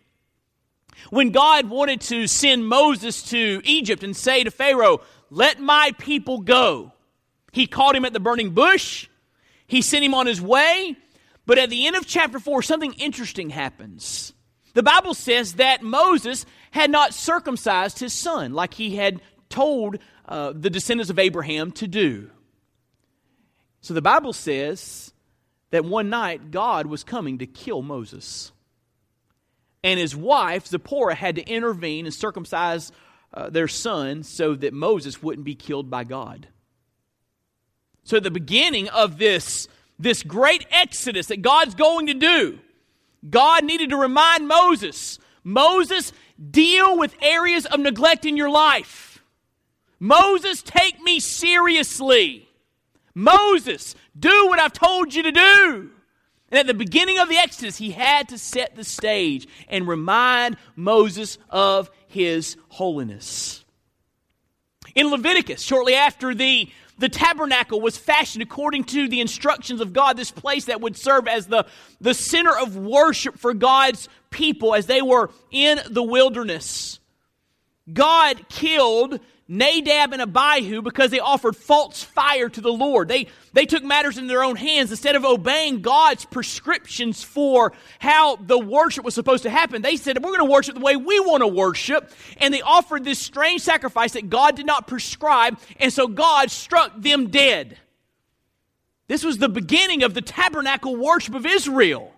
[1.09, 6.41] when God wanted to send Moses to Egypt and say to Pharaoh, Let my people
[6.41, 6.93] go,
[7.51, 9.07] he called him at the burning bush,
[9.67, 10.95] he sent him on his way.
[11.45, 14.33] But at the end of chapter 4, something interesting happens.
[14.73, 19.97] The Bible says that Moses had not circumcised his son like he had told
[20.27, 22.29] uh, the descendants of Abraham to do.
[23.81, 25.13] So the Bible says
[25.69, 28.51] that one night God was coming to kill Moses.
[29.83, 32.91] And his wife, Zipporah, had to intervene and circumcise
[33.33, 36.47] uh, their son so that Moses wouldn't be killed by God.
[38.05, 39.67] So, the beginning of this,
[39.99, 42.59] this great exodus that God's going to do,
[43.29, 46.11] God needed to remind Moses Moses,
[46.51, 49.23] deal with areas of neglect in your life.
[49.99, 52.49] Moses, take me seriously.
[53.13, 55.91] Moses, do what I've told you to do.
[56.49, 60.57] And at the beginning of the Exodus, he had to set the stage and remind
[60.75, 63.63] Moses of his holiness.
[64.95, 70.17] In Leviticus, shortly after the, the tabernacle was fashioned according to the instructions of God,
[70.17, 71.65] this place that would serve as the,
[71.99, 76.99] the center of worship for God's people as they were in the wilderness.
[77.91, 83.07] God killed Nadab and Abihu because they offered false fire to the Lord.
[83.07, 84.89] They, they took matters in their own hands.
[84.89, 90.17] Instead of obeying God's prescriptions for how the worship was supposed to happen, they said,
[90.17, 92.11] We're going to worship the way we want to worship.
[92.37, 95.59] And they offered this strange sacrifice that God did not prescribe.
[95.79, 97.77] And so God struck them dead.
[99.07, 102.14] This was the beginning of the tabernacle worship of Israel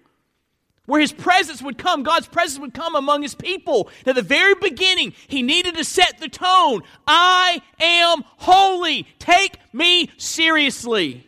[0.87, 3.89] where his presence would come, God's presence would come among his people.
[4.05, 9.05] At the very beginning, he needed to set the tone I am holy.
[9.19, 11.27] Take me seriously.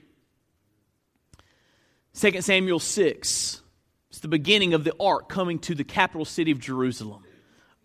[2.15, 3.61] 2 Samuel 6.
[4.09, 7.23] It's the beginning of the ark coming to the capital city of Jerusalem,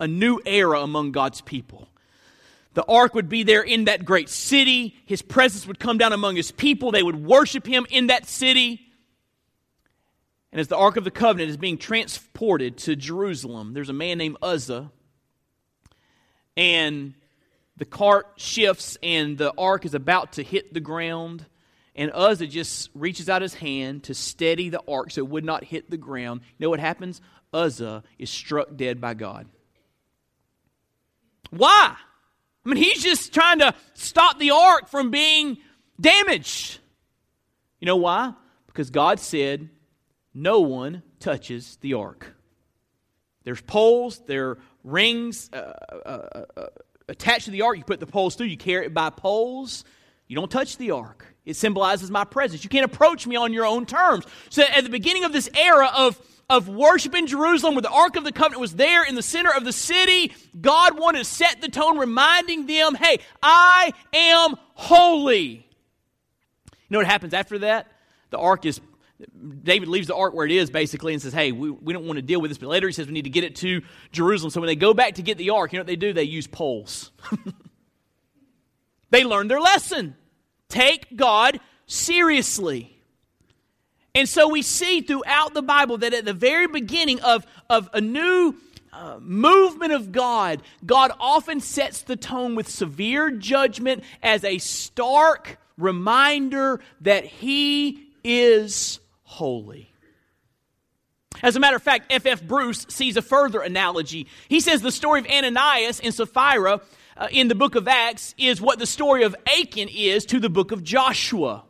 [0.01, 1.89] a new era among God's people.
[2.75, 4.97] The ark would be there in that great city.
[5.07, 6.91] His presence would come down among his people.
[6.91, 8.84] They would worship him in that city.
[10.55, 14.19] And as the Ark of the Covenant is being transported to Jerusalem, there's a man
[14.19, 14.93] named Uzzah.
[16.57, 17.15] And
[17.77, 21.45] the cart shifts, and the ark is about to hit the ground.
[21.97, 25.65] And Uzzah just reaches out his hand to steady the ark so it would not
[25.65, 26.43] hit the ground.
[26.57, 27.21] You know what happens?
[27.53, 29.49] Uzzah is struck dead by God.
[31.51, 31.97] Why?
[32.65, 35.59] I mean, he's just trying to stop the ark from being
[36.01, 36.79] damaged.
[37.81, 38.35] You know why?
[38.69, 39.69] Because God said,
[40.35, 42.35] no one touches the ark.
[43.45, 46.67] There's poles, there are rings uh, uh, uh, uh,
[47.09, 47.79] attached to the ark.
[47.79, 49.85] You put the poles through, you carry it by poles.
[50.27, 51.27] You don't touch the ark.
[51.45, 52.65] It symbolizes my presence.
[52.65, 54.25] You can't approach me on your own terms.
[54.49, 56.19] So at the beginning of this era of
[56.49, 59.51] of worship in Jerusalem, where the Ark of the Covenant was there in the center
[59.55, 65.47] of the city, God wanted to set the tone, reminding them, hey, I am holy.
[65.47, 67.91] You know what happens after that?
[68.31, 68.81] The ark is
[69.63, 72.17] David leaves the ark where it is basically and says, Hey, we, we don't want
[72.17, 72.59] to deal with this.
[72.59, 74.51] But later he says we need to get it to Jerusalem.
[74.51, 76.13] So when they go back to get the ark, you know what they do?
[76.13, 77.13] They use poles.
[79.11, 80.17] they learn their lesson.
[80.69, 82.91] Take God seriously.
[84.17, 88.01] And so we see throughout the Bible that at the very beginning of, of a
[88.01, 88.57] new
[88.93, 95.59] uh, movement of God, God often sets the tone with severe judgment as a stark
[95.77, 99.01] reminder that He is
[99.35, 99.91] holy.
[101.43, 102.41] As a matter of fact, F.F.
[102.41, 102.47] F.
[102.47, 104.29] Bruce sees a further analogy.
[104.49, 106.81] He says the story of Ananias and Sapphira
[107.17, 110.49] uh, in the book of Acts is what the story of Achan is to the
[110.49, 111.65] book of Joshua.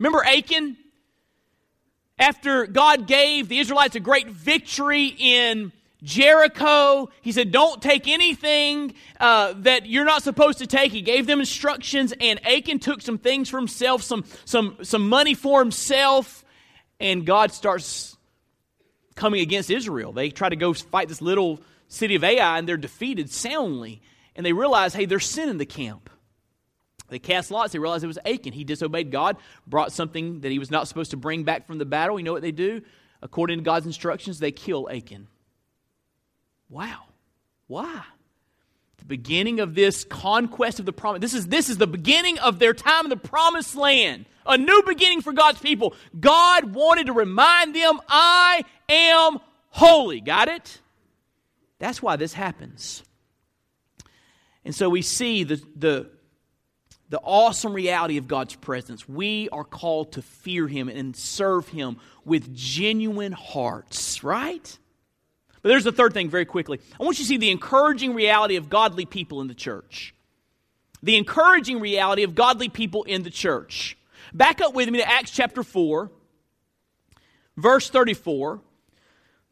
[0.00, 0.76] Remember Achan?
[2.18, 5.70] After God gave the Israelites a great victory in
[6.06, 7.10] Jericho.
[7.20, 10.92] He said, Don't take anything uh, that you're not supposed to take.
[10.92, 15.34] He gave them instructions, and Achan took some things for himself, some, some, some money
[15.34, 16.44] for himself,
[17.00, 18.16] and God starts
[19.16, 20.12] coming against Israel.
[20.12, 24.00] They try to go fight this little city of Ai, and they're defeated soundly.
[24.36, 26.08] And they realize, hey, there's sin in the camp.
[27.08, 27.72] They cast lots.
[27.72, 28.52] They realized it was Achan.
[28.52, 31.84] He disobeyed God, brought something that he was not supposed to bring back from the
[31.84, 32.18] battle.
[32.18, 32.82] You know what they do?
[33.22, 35.28] According to God's instructions, they kill Achan.
[36.68, 37.04] Wow.
[37.66, 38.02] Why?
[38.98, 41.20] The beginning of this conquest of the promise.
[41.20, 44.26] This is, this is the beginning of their time in the promised land.
[44.46, 45.94] A new beginning for God's people.
[46.18, 49.38] God wanted to remind them, I am
[49.70, 50.20] holy.
[50.20, 50.80] Got it?
[51.78, 53.02] That's why this happens.
[54.64, 56.10] And so we see the, the,
[57.08, 59.08] the awesome reality of God's presence.
[59.08, 64.78] We are called to fear Him and serve Him with genuine hearts, right?
[65.66, 66.78] But there's the third thing very quickly.
[66.92, 70.14] I want you to see the encouraging reality of godly people in the church.
[71.02, 73.98] The encouraging reality of godly people in the church.
[74.32, 76.08] Back up with me to Acts chapter 4,
[77.56, 78.60] verse 34.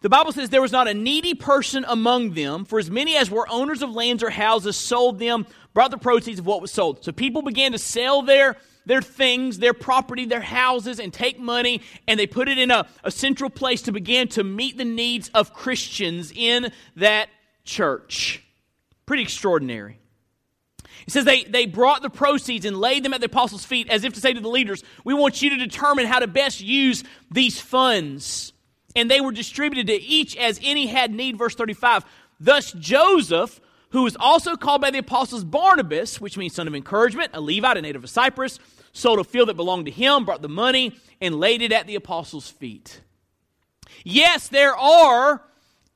[0.02, 3.28] The Bible says there was not a needy person among them, for as many as
[3.28, 7.02] were owners of lands or houses sold them, brought the proceeds of what was sold.
[7.02, 11.80] So people began to sell their their things, their property, their houses, and take money,
[12.06, 15.30] and they put it in a, a central place to begin to meet the needs
[15.34, 17.28] of Christians in that
[17.64, 18.42] church.
[19.06, 19.98] Pretty extraordinary.
[21.06, 24.04] It says they, they brought the proceeds and laid them at the apostles' feet as
[24.04, 27.04] if to say to the leaders, We want you to determine how to best use
[27.30, 28.52] these funds.
[28.96, 31.36] And they were distributed to each as any had need.
[31.36, 32.04] Verse 35.
[32.40, 33.60] Thus Joseph,
[33.90, 37.76] who was also called by the apostles Barnabas, which means son of encouragement, a Levite,
[37.76, 38.58] a native of Cyprus,
[38.94, 41.96] sold a field that belonged to him, brought the money, and laid it at the
[41.96, 43.02] apostles' feet.
[44.02, 45.42] Yes, there are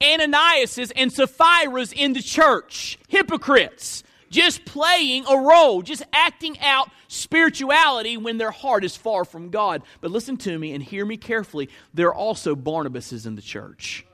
[0.01, 8.17] Ananiases and Sapphira's in the church, hypocrites, just playing a role, just acting out spirituality
[8.17, 9.83] when their heart is far from God.
[10.01, 11.71] But listen to me and hear me carefully.
[11.95, 14.05] There are also Barnabases in the church.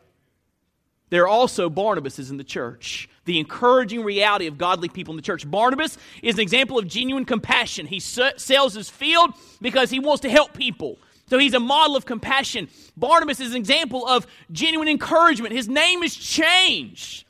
[1.10, 3.08] There are also Barnabases in the church.
[3.24, 5.48] The encouraging reality of godly people in the church.
[5.48, 7.86] Barnabas is an example of genuine compassion.
[7.86, 10.98] He sells his field because he wants to help people.
[11.28, 12.68] So he's a model of compassion.
[12.96, 15.54] Barnabas is an example of genuine encouragement.
[15.54, 17.24] His name is changed.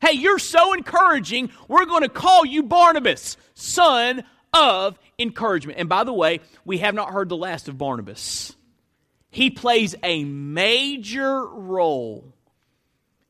[0.00, 4.22] Hey, you're so encouraging, we're going to call you Barnabas, son
[4.52, 5.78] of encouragement.
[5.78, 8.54] And by the way, we have not heard the last of Barnabas.
[9.30, 12.34] He plays a major role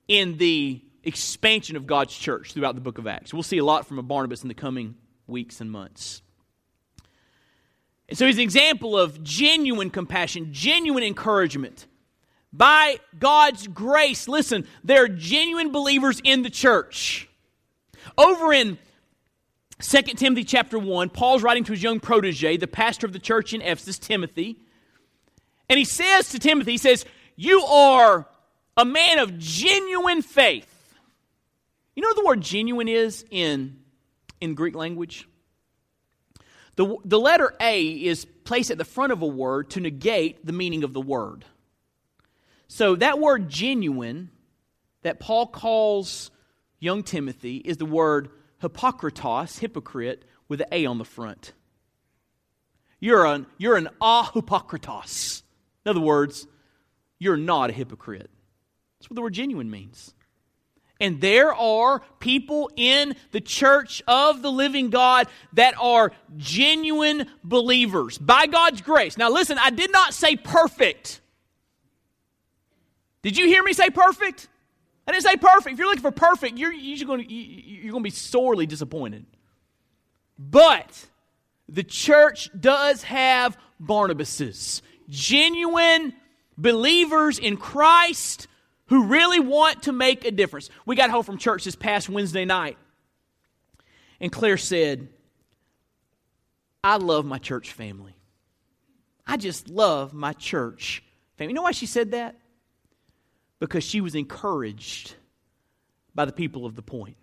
[0.09, 3.33] in the expansion of God's church throughout the book of Acts.
[3.33, 4.97] We'll see a lot from Barnabas in the coming
[5.27, 6.23] weeks and months.
[8.09, 11.87] And so he's an example of genuine compassion, genuine encouragement.
[12.53, 17.29] By God's grace, listen, there are genuine believers in the church.
[18.17, 18.79] Over in
[19.81, 23.53] 2 Timothy chapter 1, Paul's writing to his young protege, the pastor of the church
[23.53, 24.59] in Ephesus, Timothy.
[25.69, 27.05] And he says to Timothy, he says,
[27.37, 28.27] You are
[28.79, 30.95] a man of genuine faith.
[31.97, 33.81] You know what the word genuine is in,
[34.41, 35.29] in Greek language?
[36.77, 40.53] The, the letter A is placed at the front of a word to negate the
[40.53, 41.45] meaning of the word.
[42.69, 44.31] So that word genuine
[45.03, 46.31] that Paul calls
[46.79, 48.31] young Timothy is the word
[48.63, 51.53] hypokritos, hypocrite, with an A on the front.
[53.01, 55.43] You're an, you're an ahypokritos.
[55.85, 56.47] In other words,
[57.19, 58.31] you're not a hypocrite.
[58.99, 60.15] That's what the word genuine means.
[61.01, 68.19] And there are people in the church of the living God that are genuine believers
[68.19, 69.17] by God's grace.
[69.17, 71.21] Now, listen, I did not say perfect.
[73.23, 74.49] Did you hear me say perfect?
[75.07, 75.75] I didn't say perfect.
[75.75, 79.25] If you're looking for perfect, you're, you're going to, you're going to be sorely disappointed.
[80.37, 81.07] But
[81.69, 86.15] the church does have Barnabases, genuine
[86.57, 88.49] believers in Christ
[88.89, 90.71] who really want to make a difference.
[90.87, 92.77] We got home from church this past Wednesday night,
[94.21, 95.09] and Claire said,
[96.83, 98.15] I love my church family.
[99.27, 101.03] I just love my church
[101.37, 101.53] family.
[101.53, 102.37] You know why she said that?
[103.61, 105.15] Because she was encouraged
[106.15, 107.17] by the people of the point.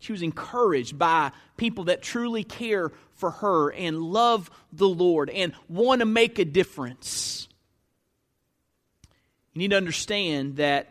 [0.00, 5.52] She was encouraged by people that truly care for her and love the Lord and
[5.68, 7.43] want to make a difference.
[9.54, 10.88] You need to understand that,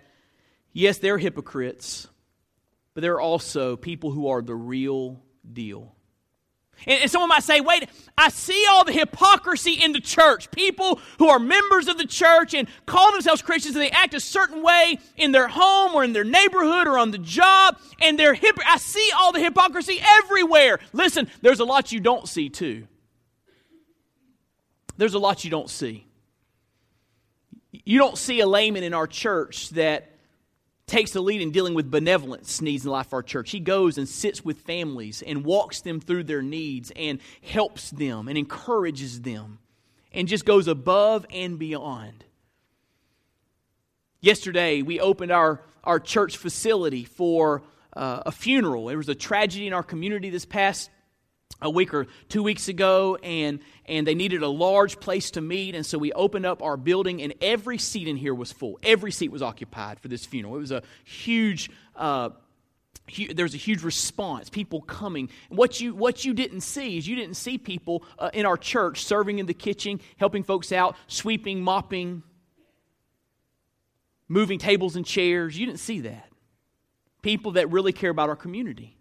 [0.72, 2.08] yes, they're hypocrites,
[2.94, 5.94] but there are also people who are the real deal.
[6.86, 10.50] And, someone might say, wait, I see all the hypocrisy in the church.
[10.52, 14.20] People who are members of the church and call themselves Christians and they act a
[14.20, 18.34] certain way in their home or in their neighborhood or on the job, and they're
[18.34, 20.80] hip- I see all the hypocrisy everywhere.
[20.94, 22.88] Listen, there's a lot you don't see too.
[24.98, 26.06] There's a lot you don't see.
[27.84, 30.10] You don't see a layman in our church that
[30.88, 33.52] takes the lead in dealing with benevolence needs in the life of our church.
[33.52, 38.28] He goes and sits with families and walks them through their needs and helps them
[38.28, 39.60] and encourages them
[40.12, 42.26] and just goes above and beyond.
[44.22, 47.64] Yesterday, we opened our, our church facility for
[47.96, 48.86] uh, a funeral.
[48.86, 50.90] There was a tragedy in our community this past
[51.62, 55.76] a week or two weeks ago, and and they needed a large place to meet,
[55.76, 58.80] and so we opened up our building, and every seat in here was full.
[58.84, 60.56] Every seat was occupied for this funeral.
[60.56, 61.70] It was a huge.
[61.96, 62.30] Uh,
[63.34, 65.30] there was a huge response, people coming.
[65.50, 69.04] What you, what you didn't see is you didn't see people uh, in our church
[69.04, 72.24] serving in the kitchen, helping folks out, sweeping, mopping,
[74.30, 75.60] moving tables and chairs.
[75.60, 76.30] You didn't see that.
[77.22, 78.96] People that really care about our community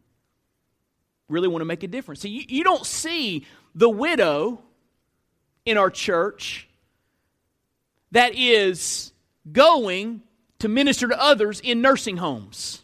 [1.33, 2.25] really want to make a difference.
[2.25, 4.63] You, you don't see the widow
[5.65, 6.69] in our church
[8.13, 9.13] that is
[9.51, 10.23] going
[10.61, 12.83] to minister to others in nursing homes.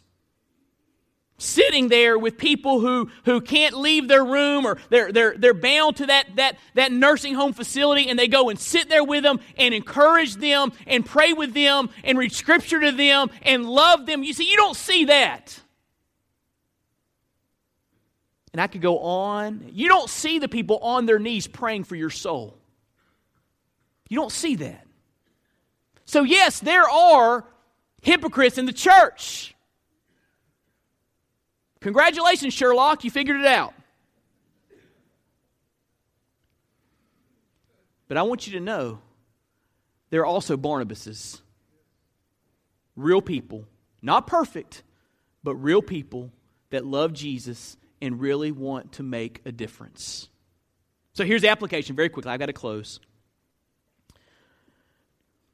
[1.37, 5.95] Sitting there with people who, who can't leave their room or they're, they're, they're bound
[5.97, 9.39] to that, that, that nursing home facility and they go and sit there with them
[9.57, 14.23] and encourage them and pray with them and read scripture to them and love them.
[14.23, 15.61] You see, you don't see that.
[18.51, 19.69] And I could go on.
[19.73, 22.57] You don't see the people on their knees praying for your soul.
[24.09, 24.85] You don't see that.
[26.05, 27.45] So, yes, there are
[28.01, 29.53] hypocrites in the church.
[31.81, 33.73] Congratulations, Sherlock, you figured it out.
[38.07, 38.99] But I want you to know
[40.09, 41.39] there are also Barnabases.
[42.95, 43.65] Real people,
[44.01, 44.83] not perfect,
[45.43, 46.31] but real people
[46.71, 50.29] that love Jesus and really want to make a difference.
[51.13, 52.31] So here's the application very quickly.
[52.31, 52.99] I've got to close.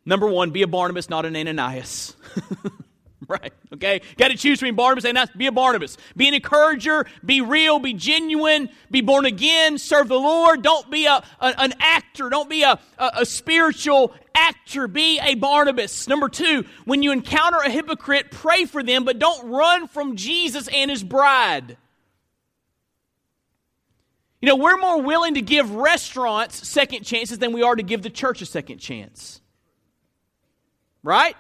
[0.05, 2.15] Number one, be a Barnabas, not an Ananias.
[3.27, 4.01] right, okay?
[4.17, 5.35] Got to choose between Barnabas and Ananias.
[5.35, 5.97] Be a Barnabas.
[6.15, 7.07] Be an encourager.
[7.25, 7.79] Be real.
[7.79, 8.69] Be genuine.
[8.91, 9.79] Be born again.
[9.79, 10.61] Serve the Lord.
[10.61, 12.29] Don't be a, a an actor.
[12.29, 14.87] Don't be a, a, a spiritual actor.
[14.87, 16.07] Be a Barnabas.
[16.07, 20.67] Number two, when you encounter a hypocrite, pray for them, but don't run from Jesus
[20.67, 21.77] and his bride.
[24.41, 28.01] You know, we're more willing to give restaurants second chances than we are to give
[28.01, 29.41] the church a second chance.
[31.03, 31.35] Right?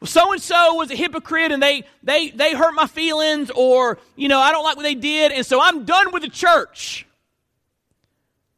[0.00, 3.98] Well, so and so was a hypocrite and they, they, they hurt my feelings, or,
[4.14, 7.06] you know, I don't like what they did, and so I'm done with the church.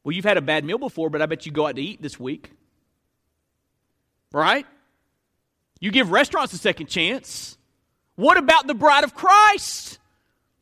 [0.05, 2.03] Well, you've had a bad meal before, but I bet you go out to eat
[2.03, 2.51] this week.
[4.33, 4.67] Right?
[5.81, 7.57] You give restaurants a second chance.
[8.17, 9.99] What about the bride of Christ?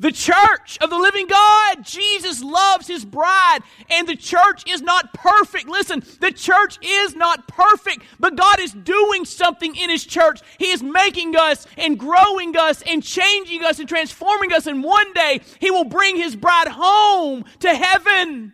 [0.01, 1.85] The church of the living God.
[1.85, 5.67] Jesus loves his bride, and the church is not perfect.
[5.69, 10.41] Listen, the church is not perfect, but God is doing something in his church.
[10.59, 15.13] He is making us and growing us and changing us and transforming us, and one
[15.15, 18.53] day he will bring his bride home to heaven.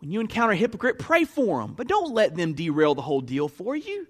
[0.00, 3.20] When you encounter a hypocrite, pray for them, but don't let them derail the whole
[3.20, 4.08] deal for you.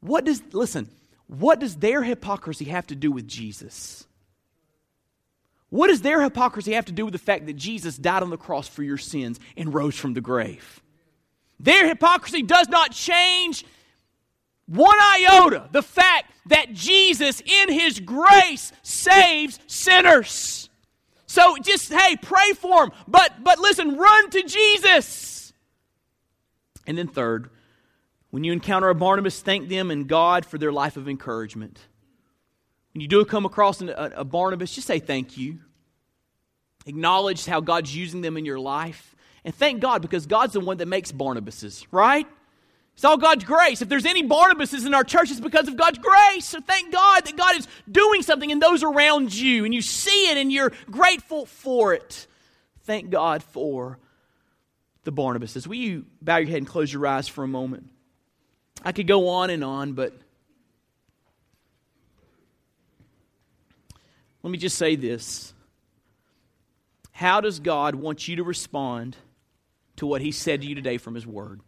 [0.00, 0.88] What does, listen,
[1.28, 4.06] what does their hypocrisy have to do with Jesus?
[5.70, 8.38] What does their hypocrisy have to do with the fact that Jesus died on the
[8.38, 10.82] cross for your sins and rose from the grave?
[11.60, 13.64] Their hypocrisy does not change
[14.66, 20.70] one iota the fact that Jesus, in His grace, saves sinners.
[21.26, 22.92] So just, hey, pray for them.
[23.06, 25.52] But, but listen, run to Jesus.
[26.86, 27.50] And then, third,
[28.30, 31.78] when you encounter a Barnabas, thank them and God for their life of encouragement.
[32.92, 35.60] When you do come across a, Barnabas, just say thank you.
[36.86, 39.14] Acknowledge how God's using them in your life.
[39.44, 42.26] And thank God because God's the one that makes Barnabases, right?
[42.94, 43.80] It's all God's grace.
[43.80, 46.46] If there's any Barnabases in our church, it's because of God's grace.
[46.46, 50.30] So thank God that God is doing something in those around you and you see
[50.30, 52.26] it and you're grateful for it.
[52.82, 53.98] Thank God for
[55.04, 55.66] the Barnabases.
[55.66, 57.88] Will you bow your head and close your eyes for a moment?
[58.82, 60.12] I could go on and on, but
[64.42, 65.52] let me just say this.
[67.12, 69.16] How does God want you to respond
[69.96, 71.60] to what He said to you today from His Word?